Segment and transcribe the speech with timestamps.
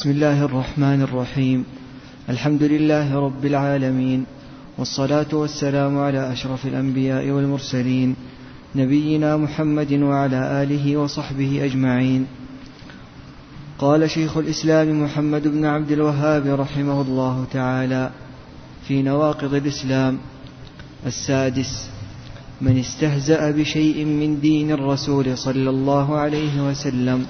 [0.00, 1.64] بسم الله الرحمن الرحيم.
[2.28, 4.24] الحمد لله رب العالمين
[4.78, 8.16] والصلاة والسلام على أشرف الأنبياء والمرسلين
[8.76, 12.26] نبينا محمد وعلى آله وصحبه أجمعين.
[13.78, 18.10] قال شيخ الإسلام محمد بن عبد الوهاب رحمه الله تعالى
[18.88, 20.18] في نواقض الإسلام
[21.06, 21.90] السادس
[22.60, 27.26] من استهزأ بشيء من دين الرسول صلى الله عليه وسلم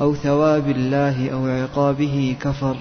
[0.00, 2.76] أو ثواب الله أو عقابه كفر.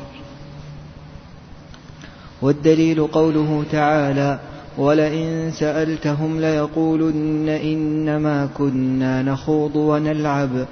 [2.41, 4.39] والدليل قوله تعالى
[4.77, 10.65] ولئن سألتهم ليقولن إنما كنا نخوض ونلعب.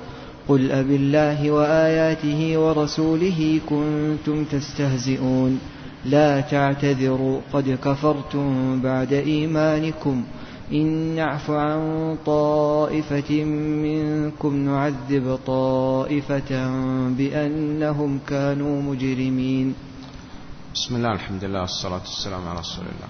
[0.47, 5.59] قل أب الله وآياته ورسوله كنتم تستهزئون.
[6.05, 10.23] لا تعتذروا قد كفرتم بعد إيمانكم.
[10.71, 13.43] إن نعف عن طائفة
[13.85, 16.51] منكم نعذب طائفة
[17.09, 19.75] بأنهم كانوا مجرمين.
[20.73, 23.09] بسم الله الحمد لله والصلاة والسلام على رسول الله.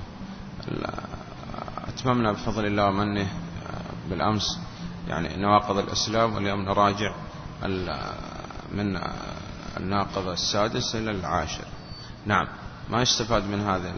[1.87, 3.27] أتممنا بفضل الله ومنه
[4.09, 4.47] بالأمس
[5.07, 7.15] يعني نواقض الإسلام واليوم نراجع
[8.71, 8.97] من
[9.77, 11.67] الناقض السادس إلى العاشر.
[12.25, 12.47] نعم
[12.89, 13.93] ما يستفاد من هذا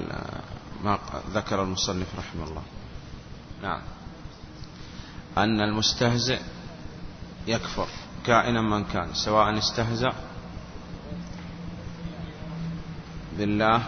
[0.84, 0.98] ما
[1.34, 2.62] ذكر المصنف رحمه الله.
[3.62, 3.82] نعم.
[5.38, 6.40] أن المستهزئ
[7.48, 7.88] يكفر
[8.26, 10.14] كائنا من كان سواء استهزأ
[13.38, 13.82] بالله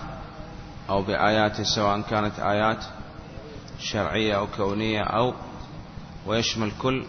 [0.90, 2.86] أو بآياته سواء كانت آيات
[3.80, 5.34] شرعية أو كونية أو
[6.26, 7.06] ويشمل كل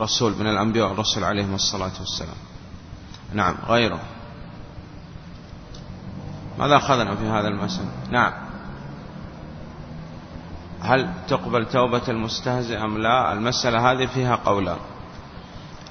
[0.00, 2.36] رسول من الأنبياء والرسل عليهم الصلاة والسلام.
[3.32, 4.00] نعم غيره.
[6.58, 8.47] ماذا أخذنا في هذا المسألة نعم.
[10.82, 14.78] هل تقبل توبة المستهزئ أم لا؟ المسألة هذه فيها قولان.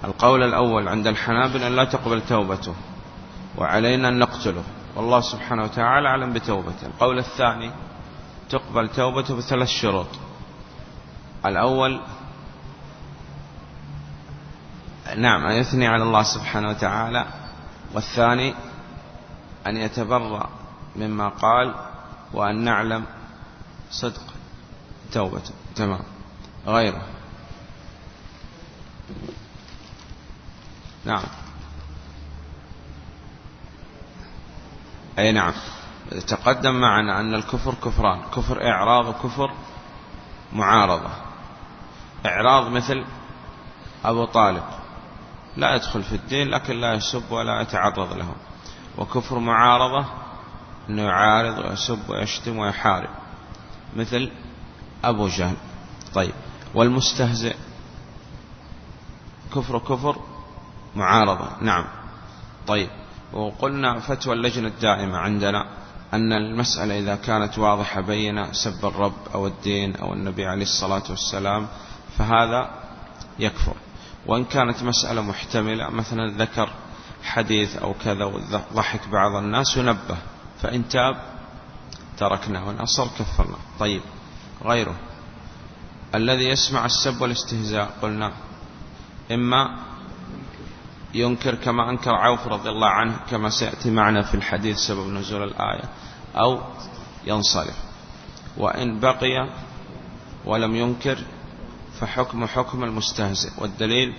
[0.04, 2.76] القول الأول عند الحنابل أن لا تقبل توبته
[3.58, 4.64] وعلينا أن نقتله.
[4.96, 6.88] والله سبحانه وتعالى أعلم بتوبته.
[6.88, 7.72] القول الثاني
[8.50, 10.08] تقبل توبته بثلاث شروط.
[11.46, 12.02] الأول
[15.18, 17.26] نعم أن يثني على الله سبحانه وتعالى.
[17.94, 18.53] والثاني
[19.68, 20.50] أن يتبرأ
[20.96, 21.76] مما قال
[22.34, 23.06] وأن نعلم
[23.92, 24.37] صدق.
[25.12, 26.00] توبته تمام.
[26.68, 27.01] غيره.
[31.06, 31.23] نعم.
[35.19, 35.53] أي نعم.
[36.28, 38.22] تقدم معنا أن الكفر كفران.
[38.35, 39.51] كفر إعراض وكفر
[40.53, 41.09] معارضة.
[42.25, 43.06] إعراض مثل
[44.06, 44.63] أبو طالب.
[45.57, 48.35] لا يدخل في الدين لكن لا يسب ولا يتعرض له.
[48.97, 50.06] وكفر معارضة
[50.90, 53.09] أنه يعارض ويسب ويشتم ويحارب.
[53.96, 54.31] مثل
[55.03, 55.56] أبو جهل.
[56.13, 56.34] طيب.
[56.75, 57.56] والمستهزئ.
[59.56, 60.16] كفر كفر
[60.96, 61.50] معارضة.
[61.62, 61.85] نعم.
[62.68, 62.90] طيب.
[63.34, 65.68] وقلنا فتوى اللجنة الدائمة عندنا
[66.13, 71.68] أن المسألة إذا كانت واضحة بينة سب الرب أو الدين أو النبي عليه الصلاة والسلام
[72.18, 72.69] فهذا
[73.40, 73.75] يكفر.
[74.25, 76.69] وإن كانت مسألة محتملة مثلا ذكر
[77.24, 80.18] حديث أو كذا وضحك بعض الناس ينبه.
[80.62, 81.16] فإن تاب
[82.18, 83.58] تركنا وإن أصر كفرنا.
[83.79, 84.02] طيب.
[84.66, 84.95] غيره.
[86.16, 87.97] الذي يسمع السب والاستهزاء.
[88.01, 88.34] قلنا
[89.31, 89.79] إما
[91.13, 95.90] ينكر كما أنكر عوف رضي الله عنه كما سيأتي معنا في الحديث سبب نزول الآية
[96.35, 96.62] أو
[97.25, 97.75] ينصرف.
[98.57, 99.50] وإن بقي
[100.46, 101.17] ولم ينكر
[102.00, 103.50] فحكم حكم المستهزئ.
[103.57, 104.13] والدليل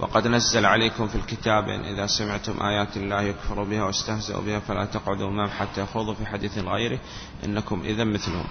[0.00, 4.84] وقد نزل عليكم في الكتاب إن إذا سمعتم آيات الله يكفر بها واستهزئوا بها فلا
[4.84, 6.98] تقعدوا معهم حتى يخوضوا في حديث غيره.
[7.44, 8.46] إنكم إذا مثلهم.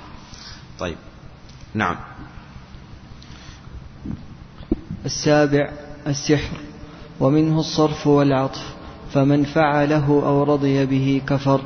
[0.81, 0.97] طيب.
[1.73, 1.95] نعم.
[5.05, 5.69] السابع
[6.07, 6.57] السحر.
[7.19, 8.75] ومنه الصرف والعطف
[9.13, 11.61] فمن فعله أو رضي به كفر.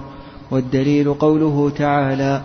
[0.51, 2.41] والدليل قوله تعالى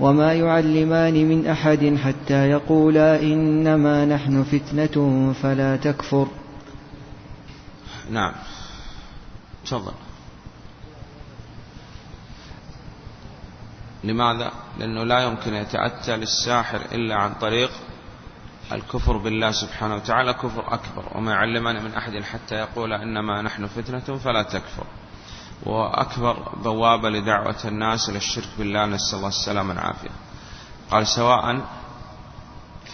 [0.00, 6.26] وما يعلمان من أحد حتى يقولا إنما نحن فتنة فلا تكفر.
[8.10, 8.32] نعم.
[9.64, 9.92] تفضل.
[14.04, 17.70] لماذا؟ لأنه لا يمكن يتأتى للساحر إلا عن طريق
[18.72, 21.04] الكفر بالله سبحانه وتعالى كفر أكبر.
[21.14, 24.86] وما يعلمان من أحد حتى يقول إنما نحن فتنة فلا تكفر.
[25.62, 30.10] وأكبر بوابة لدعوة الناس إلى الشرك بالله نسأل الله السلامة والعافية.
[30.90, 31.60] قال سواء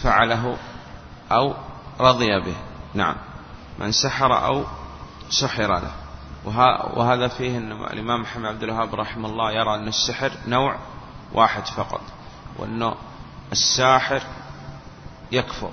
[0.03, 0.57] فعله
[1.31, 1.53] أو
[1.99, 2.55] رضي به.
[2.93, 3.15] نعم.
[3.79, 4.63] من سحر أو
[5.29, 5.91] سحر له.
[6.95, 10.75] وهذا فيه أن الإمام محمد عبد الوهاب رحمه الله يرى أن السحر نوع
[11.33, 12.01] واحد فقط
[12.59, 12.95] وأنه
[13.51, 14.21] الساحر
[15.31, 15.71] يكفر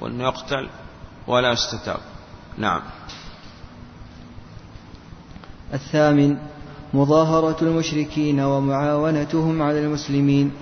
[0.00, 0.68] وأنه يقتل
[1.26, 2.00] ولا يستتاب.
[2.58, 2.80] نعم.
[5.74, 6.36] الثامن
[6.94, 10.52] مظاهرة المشركين ومعاونتهم على المسلمين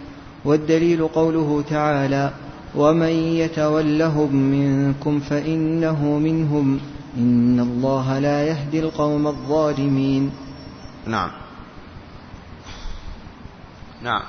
[0.45, 2.33] والدليل قوله تعالى
[2.75, 6.81] ومن يتولهم منكم فإنه منهم
[7.17, 10.31] إن الله لا يهدي القوم الظالمين.
[11.07, 11.31] نعم.
[14.05, 14.23] نعم.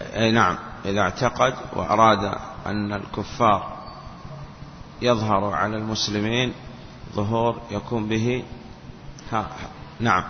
[0.00, 2.34] أي نعم إذا اعتقد وأراد
[2.66, 3.78] أن الكفار
[5.02, 6.52] يظهر على المسلمين
[7.14, 8.44] ظهور يكون به.
[9.32, 9.48] ها
[10.00, 10.24] نعم.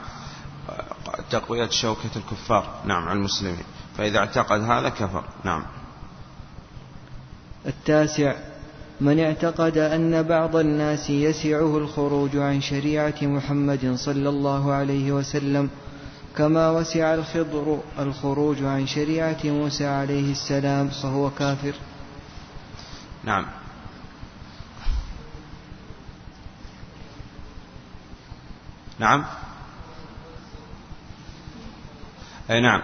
[1.31, 3.65] تقوية شوكة الكفار نعم على المسلمين.
[3.97, 5.62] فإذا اعتقد هذا كفر نعم.
[7.67, 8.35] التاسع
[9.00, 15.70] من اعتقد أن بعض الناس يسعه الخروج عن شريعة محمد صلى الله عليه وسلم
[16.38, 21.75] كما وسع الخضر الخروج عن شريعة موسى عليه السلام فهو كافر.
[23.25, 23.46] نعم.
[28.99, 29.25] نعم.
[32.50, 32.82] أي نعم.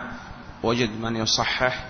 [0.62, 1.84] وجد من يصحح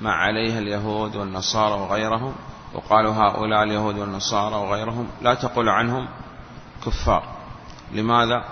[0.00, 2.34] ما عليه اليهود والنصارى وغيرهم
[2.74, 6.08] وقالوا هؤلاء اليهود والنصارى وغيرهم لا تقول عنهم
[6.86, 7.36] كفار.
[7.92, 8.44] لماذا؟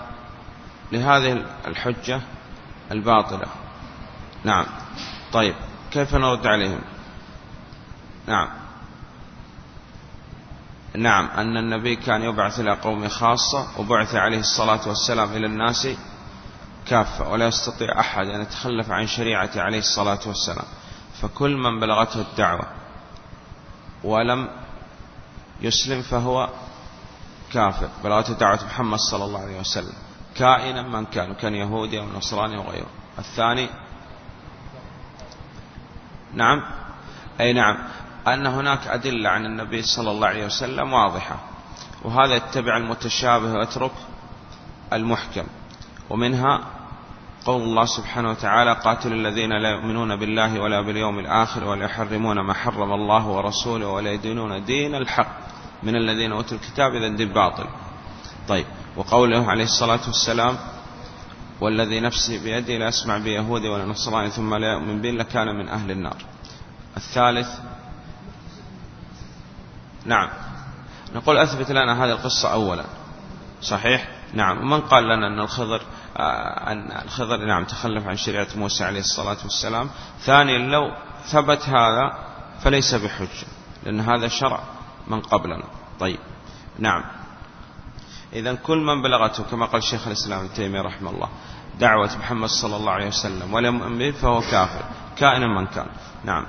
[0.91, 2.21] لهذه الحجة
[2.91, 3.47] الباطلة.
[4.43, 4.65] نعم.
[5.33, 5.55] طيب.
[5.91, 6.81] كيف نرد عليهم؟
[8.27, 8.47] نعم.
[10.95, 11.29] نعم.
[11.37, 15.87] أن النبي كان يبعث إلى قوم خاصة وبعث عليه الصلاة والسلام إلى الناس
[16.85, 20.65] كافة ولا يستطيع أحد أن يتخلف عن شريعة عليه الصلاة والسلام.
[21.21, 22.67] فكل من بلغته الدعوة
[24.03, 24.49] ولم
[25.61, 26.49] يسلم فهو
[27.53, 27.89] كافر.
[28.03, 29.93] بلغته دعوة محمد صلى الله عليه وسلم.
[30.37, 32.89] كائنا من كان كان يهودي أو نصراني وغيره
[33.19, 33.69] الثاني
[36.33, 36.63] نعم
[37.39, 37.77] أي نعم
[38.27, 41.35] أن هناك أدلة عن النبي صلى الله عليه وسلم واضحة
[42.03, 43.91] وهذا يتبع المتشابه ويترك
[44.93, 45.43] المحكم
[46.09, 46.61] ومنها
[47.45, 52.53] قول الله سبحانه وتعالى قاتل الذين لا يؤمنون بالله ولا باليوم الآخر ولا يحرمون ما
[52.53, 55.31] حرم الله ورسوله ولا يدينون دين الحق
[55.83, 57.65] من الذين أوتوا الكتاب إذا دين باطل
[58.47, 58.65] طيب
[58.97, 60.57] وقوله عليه الصلاة والسلام
[61.61, 65.91] والذي نفسي بيدي لا أسمع بيهودي ولا نصراني ثم لا يؤمن به لكان من أهل
[65.91, 66.17] النار.
[66.97, 67.47] الثالث
[70.05, 70.29] نعم.
[71.15, 72.85] نقول أثبت لنا هذه القصة أولا.
[73.61, 74.57] صحيح؟ نعم.
[74.57, 75.81] ومن قال لنا أن الخضر
[76.67, 79.89] أن الخضر نعم تخلف عن شريعة موسى عليه الصلاة والسلام.
[80.19, 80.91] ثانيا لو
[81.25, 82.17] ثبت هذا
[82.63, 83.47] فليس بحجة
[83.83, 84.59] لأن هذا شرع
[85.07, 85.63] من قبلنا.
[85.99, 86.19] طيب.
[86.79, 87.03] نعم.
[88.33, 91.29] إذا كل من بلغته كما قال شيخ الإسلام ابن تيمية رحمه الله
[91.79, 94.83] دعوة محمد صلى الله عليه وسلم ولم يؤمن به فهو كافر
[95.17, 95.85] كائنا من كان.
[96.25, 96.45] نعم.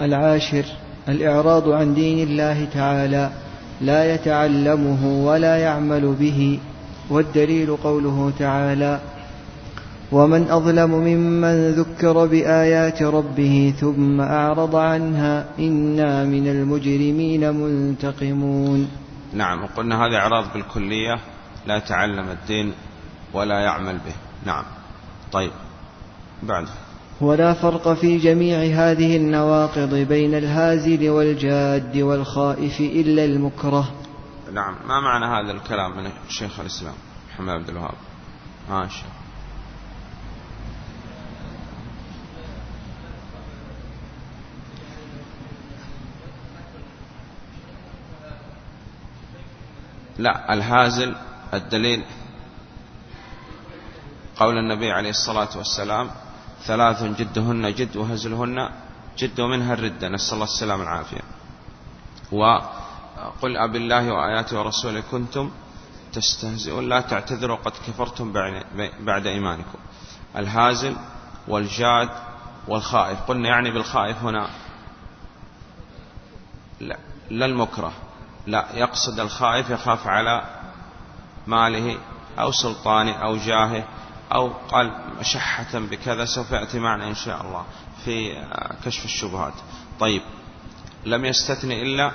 [0.00, 0.64] العاشر
[1.08, 3.30] الإعراض عن دين الله تعالى
[3.80, 6.58] لا يتعلمه ولا يعمل به
[7.10, 9.00] والدليل قوله تعالى
[10.12, 19.05] ومن أظلم ممن ذكر بآيات ربه ثم أعرض عنها إنا من المجرمين منتقمون.
[19.32, 21.20] نعم وقلنا هذا إعراض بالكلية
[21.66, 22.74] لا يتعلم الدين
[23.32, 24.14] ولا يعمل به.
[24.44, 24.64] نعم.
[25.32, 25.50] طيب.
[26.42, 26.68] بعد.
[27.20, 33.92] ولا فرق في جميع هذه النواقض بين الهازل والجاد والخائف إلا المكره.
[34.52, 34.74] نعم.
[34.88, 36.94] ما معنى هذا الكلام من شيخ الإسلام؟
[37.34, 37.94] محمد عبد الوهاب.
[38.70, 38.88] ما
[50.18, 51.16] لا الهازل
[51.54, 52.04] الدليل
[54.36, 56.10] قول النبي عليه الصلاة والسلام
[56.64, 58.70] ثلاث جدهن جد وهزلهن
[59.18, 61.20] جد ومنها الردة نسأل الله السلام العافية
[62.32, 65.50] وقل أب الله وآياته ورسوله كنتم
[66.12, 68.32] تستهزئون لا تعتذروا قد كفرتم
[69.00, 69.78] بعد إيمانكم.
[70.36, 70.96] الهازل
[71.48, 72.08] والجاد
[72.68, 74.48] والخائف قلنا يعني بالخائف هنا
[76.80, 76.96] لا,
[77.30, 77.92] لا المكره.
[78.46, 80.44] لا يقصد الخائف يخاف على
[81.46, 81.98] ماله
[82.38, 83.84] أو سلطانه أو جاهه
[84.32, 87.64] أو قال مشحة بكذا سوف يأتي معنا إن شاء الله
[88.04, 88.44] في
[88.84, 89.52] كشف الشبهات.
[90.00, 90.22] طيب
[91.04, 92.10] لم يستثني إلا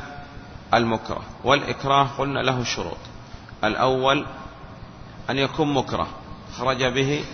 [0.73, 2.97] المكره والإكراه قلنا له شروط.
[3.63, 4.25] الأول
[5.29, 6.07] أن يكون مكره
[6.57, 7.25] خرج به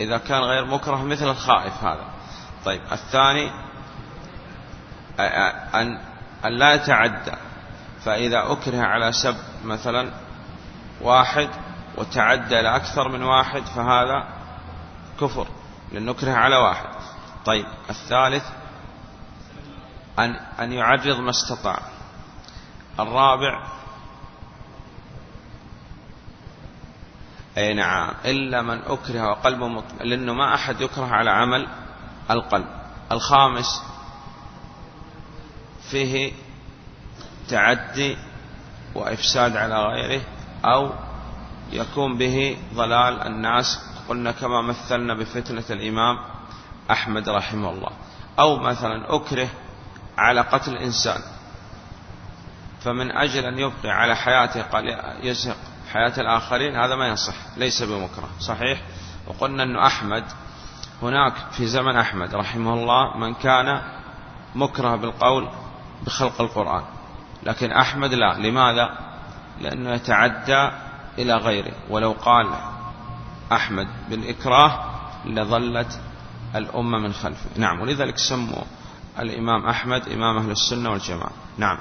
[0.00, 2.04] إذا كان غير مكره مثل الخائف هذا.
[2.64, 3.50] طيب الثاني
[5.74, 6.09] أن
[6.44, 7.32] أن لا يتعدى
[8.04, 10.10] فإذا أكره على سب مثلا
[11.00, 11.48] واحد
[11.96, 14.28] وتعدى لأكثر من واحد فهذا
[15.20, 15.46] كفر
[15.92, 16.88] لأنه أكره على واحد.
[17.44, 18.44] طيب الثالث
[20.18, 21.78] أن, أن يعرض ما استطاع.
[23.00, 23.66] الرابع
[27.58, 31.68] أي نعم إلا من أكره وقلبه مطمئن لأنه ما أحد يكره على عمل
[32.30, 32.66] القلب.
[33.12, 33.82] الخامس
[35.90, 36.32] فيه
[37.48, 38.16] تعدي
[38.94, 40.22] وإفساد على غيره
[40.64, 40.90] أو
[41.72, 43.78] يكون به ضلال الناس.
[44.08, 46.18] قلنا كما مثلنا بفتنة الإمام
[46.90, 47.90] أحمد رحمه الله.
[48.38, 49.48] أو مثلا أكره
[50.18, 51.20] على قتل إنسان
[52.80, 54.84] فمن أجل أن يبقي على حياته قال
[55.22, 55.56] يزهق
[55.92, 58.28] حياة الآخرين هذا ما يصح ليس بمكره.
[58.40, 58.82] صحيح؟
[59.26, 60.24] وقلنا أن أحمد
[61.02, 63.82] هناك في زمن أحمد رحمه الله من كان
[64.54, 65.48] مكره بالقول
[66.06, 66.82] بخلق القرآن.
[67.42, 68.38] لكن أحمد لا.
[68.38, 68.98] لماذا؟
[69.60, 70.70] لأنه يتعدى
[71.18, 71.72] إلى غيره.
[71.90, 72.46] ولو قال
[73.52, 74.84] أحمد بالإكراه
[75.26, 76.00] لظلت
[76.56, 77.50] الأمة من خلفه.
[77.56, 77.80] نعم.
[77.80, 78.62] ولذلك سموا
[79.18, 81.30] الإمام أحمد إمام أهل السنة والجماعة.
[81.58, 81.78] نعم.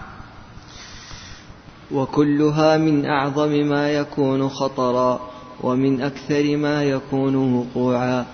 [1.92, 5.20] وكلها من أعظم ما يكون خطرا
[5.62, 8.26] ومن أكثر ما يكون وقوعا.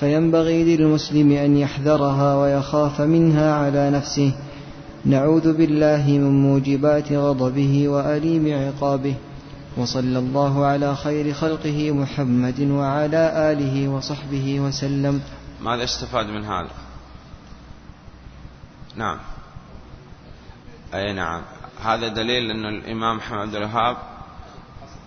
[0.00, 4.34] فينبغي للمسلم أن يحذرها ويخاف منها على نفسه.
[5.04, 9.14] نعوذ بالله من موجبات غضبه وأليم عقابه
[9.76, 15.22] وصلى الله على خير خلقه محمد وعلى آله وصحبه وسلم.
[15.60, 16.70] ماذا استفاد من هذا؟
[18.96, 19.18] نعم.
[20.94, 21.42] أي نعم.
[21.82, 23.96] هذا دليل أن الإمام محمد الوهاب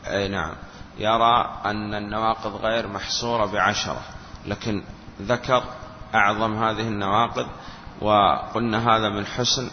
[0.08, 0.54] أي نعم.
[1.00, 4.02] يرى أن النواقض غير محصورة بعشرة
[4.48, 4.84] لكن
[5.22, 5.64] ذكر
[6.16, 7.48] أعظم هذه النواقض
[8.02, 9.70] وقلنا هذا من حسن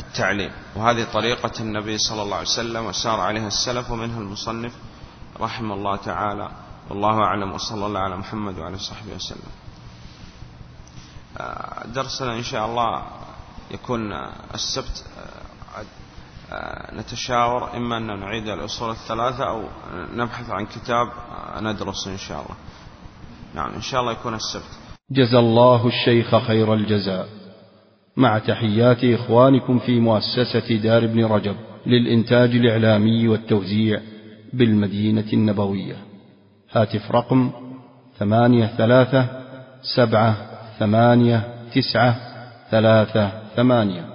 [0.00, 0.52] التعليم.
[0.76, 4.72] وهذه طريقة النبي صلى الله عليه وسلم وسار عليها السلف ومنها المصنف
[5.40, 6.50] رحمه الله تعالى.
[6.90, 9.52] والله أعلم وصلى الله على محمد وعلى صحبه وسلم.
[11.38, 13.02] آه، درسنا إن شاء الله
[13.70, 14.12] يكون
[14.54, 15.84] السبت آه،
[16.52, 19.62] آه، نتشاور إما أن نعيد الأصول الثلاثة أو
[20.14, 21.06] نبحث عن كتاب
[21.62, 22.56] ندرس إن شاء الله.
[23.54, 24.70] نعم إن شاء الله يكون السبت.
[25.10, 27.39] جزى الله الشيخ خير الجزاء.
[28.16, 34.00] مع تحيات إخوانكم في مؤسسة دار ابن رجب للإنتاج الإعلامي والتوزيع
[34.52, 35.96] بالمدينة النبوية.
[36.72, 37.50] هاتف رقم
[38.18, 39.26] ثمانية ثلاثة
[39.96, 40.36] سبعة
[40.78, 41.42] ثمانية
[41.74, 42.16] تسعة
[42.70, 44.09] ثلاثة ثمانية.